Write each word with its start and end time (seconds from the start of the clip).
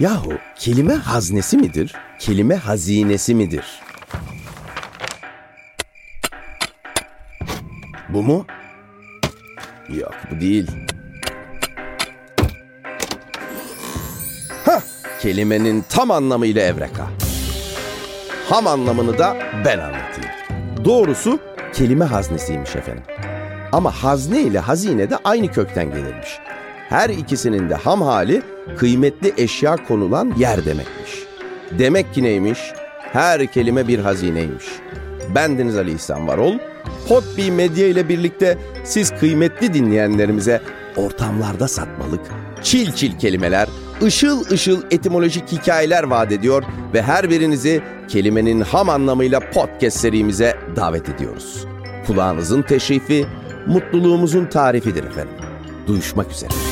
Yahu 0.00 0.32
kelime 0.56 0.94
haznesi 0.94 1.56
midir, 1.56 1.94
kelime 2.18 2.56
hazinesi 2.56 3.34
midir? 3.34 3.64
Bu 8.08 8.22
mu? 8.22 8.46
Yok 9.88 10.14
bu 10.30 10.40
değil. 10.40 10.70
Hah, 14.64 14.80
kelimenin 15.20 15.84
tam 15.88 16.10
anlamıyla 16.10 16.62
evreka. 16.62 17.06
Ham 18.48 18.66
anlamını 18.66 19.18
da 19.18 19.36
ben 19.64 19.78
anlatayım. 19.78 20.30
Doğrusu 20.84 21.38
kelime 21.72 22.04
haznesiymiş 22.04 22.76
efendim. 22.76 23.04
Ama 23.72 23.90
hazne 23.90 24.40
ile 24.40 24.58
hazine 24.58 25.10
de 25.10 25.16
aynı 25.24 25.48
kökten 25.52 25.90
gelirmiş. 25.90 26.38
Her 26.92 27.10
ikisinin 27.10 27.70
de 27.70 27.74
ham 27.74 28.02
hali 28.02 28.42
kıymetli 28.78 29.32
eşya 29.36 29.76
konulan 29.76 30.32
yer 30.38 30.64
demekmiş. 30.64 31.10
Demek 31.78 32.14
ki 32.14 32.22
neymiş? 32.22 32.58
Her 33.12 33.46
kelime 33.46 33.88
bir 33.88 33.98
hazineymiş. 33.98 34.64
Bendeniz 35.34 35.76
Ali 35.76 35.92
İhsan 35.92 36.28
Varol. 36.28 36.54
Podbi 37.08 37.50
Medya 37.50 37.86
ile 37.86 38.08
birlikte 38.08 38.58
siz 38.84 39.10
kıymetli 39.10 39.74
dinleyenlerimize 39.74 40.60
ortamlarda 40.96 41.68
satmalık, 41.68 42.20
çil 42.62 42.92
çil 42.92 43.18
kelimeler, 43.18 43.68
ışıl 44.02 44.50
ışıl 44.50 44.82
etimolojik 44.90 45.52
hikayeler 45.52 46.02
vaat 46.02 46.32
ediyor 46.32 46.64
ve 46.94 47.02
her 47.02 47.30
birinizi 47.30 47.82
kelimenin 48.08 48.60
ham 48.60 48.88
anlamıyla 48.88 49.40
podcast 49.40 49.96
serimize 49.96 50.56
davet 50.76 51.08
ediyoruz. 51.08 51.64
Kulağınızın 52.06 52.62
teşrifi, 52.62 53.26
mutluluğumuzun 53.66 54.46
tarifidir 54.46 55.04
efendim. 55.04 55.36
Duyuşmak 55.86 56.30
üzere. 56.30 56.71